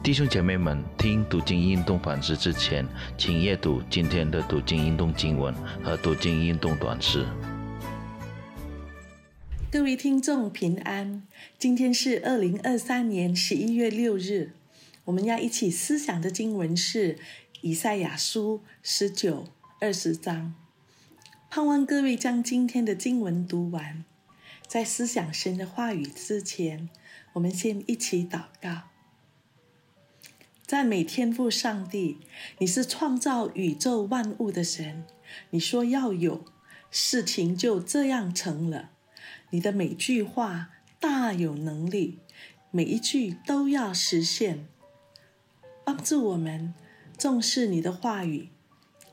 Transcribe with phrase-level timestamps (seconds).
[0.00, 2.86] 弟兄姐妹们，听读经运动反思之前，
[3.18, 7.26] 请阅读今天的读经运动经文和读经运动短诗。
[9.70, 11.24] 各位听众平安，
[11.58, 14.52] 今天是二零二三年十一月六日，
[15.04, 17.18] 我们要一起思想的经文是
[17.60, 19.48] 以赛亚书十九、
[19.80, 20.54] 二十章。
[21.50, 24.04] 盼望各位将今天的经文读完，
[24.66, 26.88] 在思想神的话语之前，
[27.34, 28.84] 我们先一起祷告。
[30.68, 32.18] 赞美天父上帝，
[32.58, 35.06] 你是创造宇宙万物的神。
[35.48, 36.44] 你说要有，
[36.90, 38.90] 事情就这样成了。
[39.48, 40.68] 你的每句话
[41.00, 42.18] 大有能力，
[42.70, 44.66] 每一句都要实现。
[45.86, 46.74] 帮助我们
[47.16, 48.50] 重视你的话语，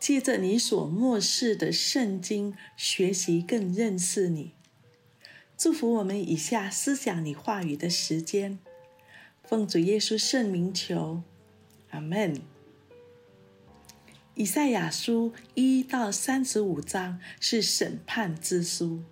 [0.00, 4.50] 借着你所漠视的圣经学习，更认识你。
[5.56, 8.58] 祝福我们以下思想你话语的时间，
[9.44, 11.22] 奉主耶稣圣名求。
[11.96, 12.42] 阿门。
[14.34, 19.02] 以赛亚书一到三十五章是审判之书，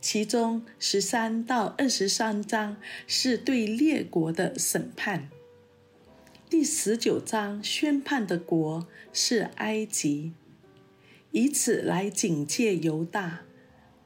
[0.00, 5.28] 其中十三到二十三章是对列国的审判。
[6.50, 10.32] 第十九章宣判的国是埃及，
[11.30, 13.42] 以此来警戒犹大，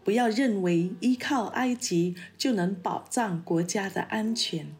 [0.04, 4.74] 不要认为依靠埃及就能保障国家的安全。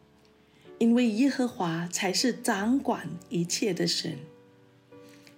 [0.81, 4.17] 因为耶和华才是掌管一切的神。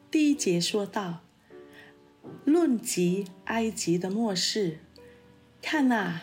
[0.09, 1.25] 第一节说到，
[2.45, 4.79] 论及埃及的末世，
[5.61, 6.21] 看呐，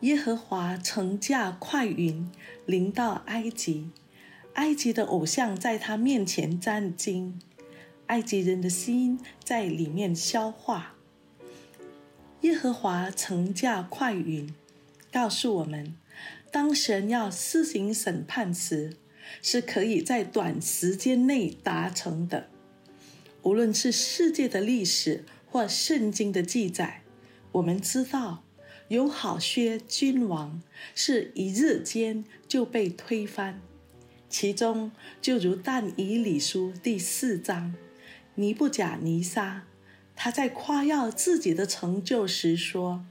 [0.00, 2.28] 耶和华乘驾快云
[2.66, 3.92] 临到埃及，
[4.54, 7.40] 埃及的偶像在他面前战惊，
[8.06, 10.96] 埃及人的心在里面消化。
[12.40, 14.52] 耶和华乘驾快云，
[15.12, 15.94] 告诉我们。
[16.56, 18.96] 当神要施行审判时，
[19.42, 22.48] 是可以在短时间内达成的。
[23.42, 27.02] 无论是世界的历史或圣经的记载，
[27.52, 28.42] 我们知道
[28.88, 30.62] 有好些君王
[30.94, 33.60] 是一日间就被推翻。
[34.30, 34.90] 其中
[35.20, 37.74] 就如但以理书第四章，
[38.36, 39.64] 尼布甲尼撒，
[40.14, 43.04] 他在夸耀自己的成就时说。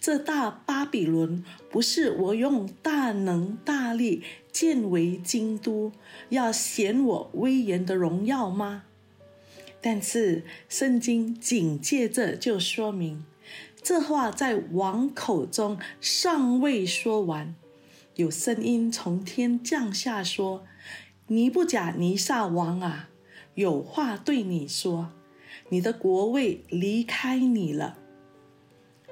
[0.00, 5.92] 这大巴比伦不是我用大能大力建为京都，
[6.30, 8.84] 要显我威严的荣耀吗？
[9.82, 13.24] 但是圣经紧接着就说明，
[13.82, 17.54] 这话在王口中尚未说完，
[18.16, 20.64] 有声音从天降下说
[21.28, 23.10] ：“尼布甲尼撒王啊，
[23.54, 25.10] 有话对你说，
[25.68, 27.98] 你的国位离开你了。”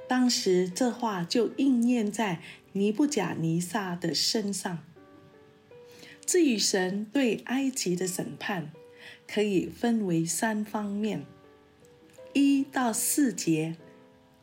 [0.09, 2.41] 当时这话就应验在
[2.73, 4.79] 尼布甲尼撒的身上。
[6.25, 8.73] 至于神对埃及的审判，
[9.27, 11.25] 可以分为三方面：
[12.33, 13.77] 一到四节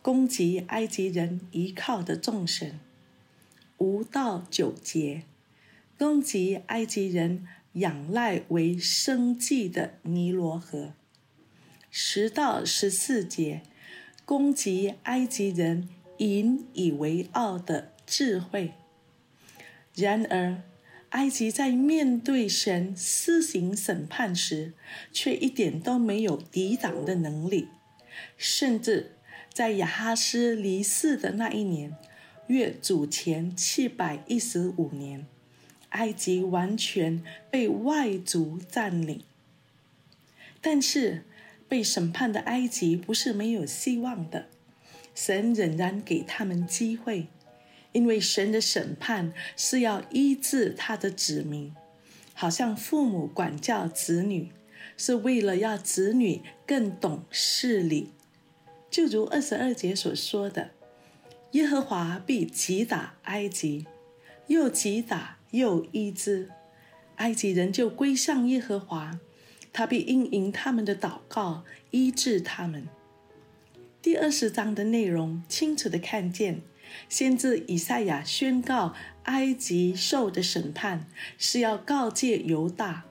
[0.01, 2.79] 攻击埃及人依靠的众神；
[3.77, 5.23] 五到九节
[5.97, 10.93] 攻击埃及人仰赖为生计的尼罗河；
[11.89, 13.63] 十到十四节。
[14.25, 15.87] 攻击埃及人
[16.17, 18.73] 引以为傲的智慧。
[19.93, 20.63] 然而，
[21.09, 24.73] 埃及在面对神施行审判时，
[25.13, 27.69] 却一点都没有抵挡的能力。
[28.37, 29.15] 甚至
[29.53, 31.95] 在亚哈斯离世的那一年，
[32.47, 35.25] 约主前七百一十五年，
[35.89, 39.21] 埃及完全被外族占领。
[40.61, 41.23] 但是，
[41.67, 44.47] 被审判的埃及不是没有希望的，
[45.13, 47.27] 神仍然给他们机会，
[47.91, 51.73] 因为神的审判是要医治他的子民，
[52.33, 54.51] 好像父母管教子女，
[54.95, 58.11] 是为了要子女更懂事理。
[58.91, 60.71] 就如二十二节所说的，
[61.51, 63.85] 耶和华必击打埃及，
[64.47, 66.49] 又击打又医治，
[67.15, 69.19] 埃及人就归向耶和华。
[69.77, 72.87] 他必应允他们的祷告，医治他们。
[74.01, 76.61] 第二十章的内容清楚的看见，
[77.09, 78.93] 先知以赛亚宣告
[79.23, 81.05] 埃及受的审判
[81.37, 83.03] 是要告诫犹大，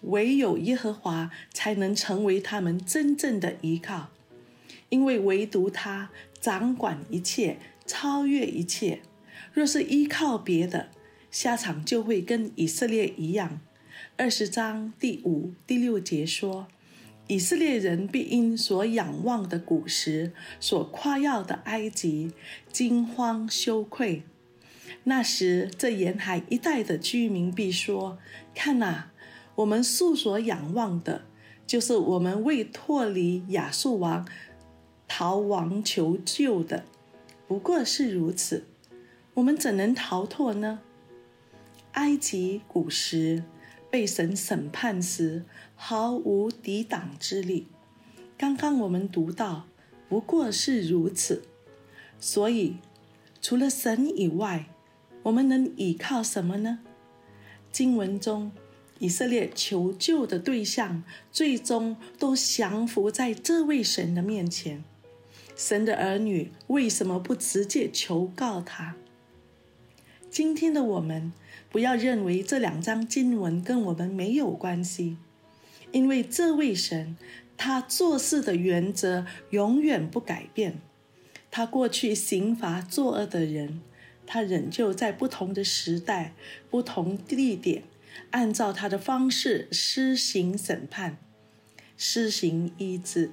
[0.00, 4.08] 唯有耶和华才能成为他们真正的依靠，
[4.88, 6.10] 因为唯独他
[6.40, 9.02] 掌管一切，超越一切。
[9.52, 10.88] 若是依靠别的，
[11.30, 13.60] 下场就会跟以色列一样。
[14.20, 16.66] 二十章第五、第六节说
[17.28, 22.32] ：“以色列人必因所仰望的古时，所夸耀的埃及，
[22.72, 24.24] 惊慌羞愧。
[25.04, 28.18] 那时，这沿海一带的居民必说
[28.56, 29.12] ：“看哪，
[29.54, 31.22] 我们素所仰望的，
[31.64, 34.26] 就是我们为脱离亚述王
[35.06, 36.84] 逃亡求救的，
[37.46, 38.64] 不过是如此。
[39.34, 40.80] 我们怎能逃脱呢？”
[41.92, 43.44] 埃及古时
[43.90, 45.44] 被神审判时，
[45.74, 47.66] 毫无抵挡之力。
[48.36, 49.66] 刚刚我们读到，
[50.08, 51.42] 不过是如此。
[52.20, 52.76] 所以，
[53.40, 54.66] 除了神以外，
[55.24, 56.80] 我们能依靠什么呢？
[57.70, 58.52] 经文中，
[58.98, 64.82] 以色列求救的对象，最终都降服在这位神的面前。
[65.56, 68.96] 神的儿女为什么不直接求告他？
[70.30, 71.32] 今天的我们，
[71.70, 75.16] 不要认为这两章经文跟我们没有关系，
[75.92, 77.16] 因为这位神，
[77.56, 80.80] 他做事的原则永远不改变。
[81.50, 83.80] 他过去刑罚作恶的人，
[84.26, 86.34] 他仍旧在不同的时代、
[86.70, 87.82] 不同地点，
[88.30, 91.18] 按照他的方式施行审判、
[91.96, 93.30] 施行医治。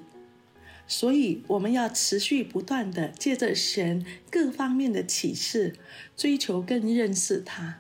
[0.88, 5.76] 所以，我们要持续不断的借着神各方面的启示，
[6.16, 7.80] 追求更认识他。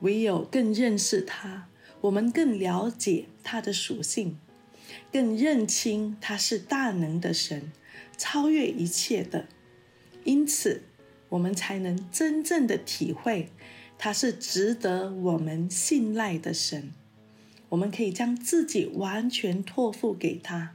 [0.00, 1.68] 唯有更认识他，
[2.02, 4.38] 我们更了解他的属性，
[5.12, 7.72] 更认清他是大能的神，
[8.16, 9.46] 超越一切的。
[10.24, 10.82] 因此，
[11.30, 13.50] 我们才能真正的体会
[13.96, 16.92] 他是值得我们信赖的神。
[17.70, 20.74] 我们可以将自己完全托付给他。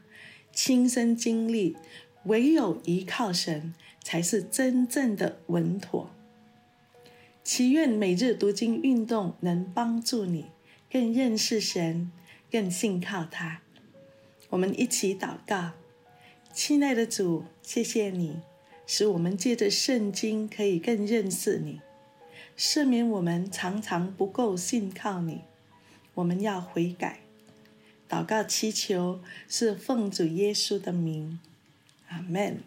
[0.54, 1.78] 亲身经历，
[2.26, 3.74] 唯有依靠神，
[4.04, 6.12] 才是真正的稳妥。
[7.44, 10.46] 祈愿每日读经运动能帮助你
[10.92, 12.12] 更认识神，
[12.52, 13.62] 更信靠他。
[14.50, 15.72] 我们一起祷告，
[16.54, 18.38] 亲爱的主，谢谢你，
[18.86, 21.82] 使我们借着圣经可以更认识你，
[22.56, 25.42] 赦免我们常常不够信靠你，
[26.14, 27.22] 我们要悔改。
[28.08, 31.40] 祷告祈求是奉主耶稣的名，
[32.10, 32.62] 阿门。